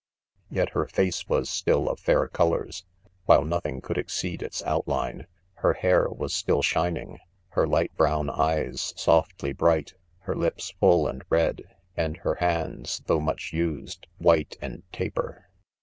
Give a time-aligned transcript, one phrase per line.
[0.51, 2.85] ^(•■" s Yet her face was still of fair colors,
[3.25, 5.25] while nothing could exceed its outline j
[5.57, 10.71] her hair was still shining $ her light brown eyes softly bright 1 her lips
[10.79, 15.51] full and red 5 and her hands s though much used, white and taper.